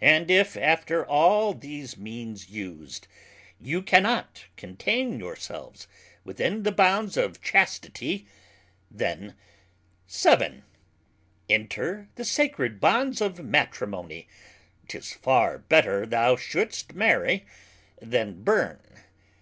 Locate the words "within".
6.24-6.62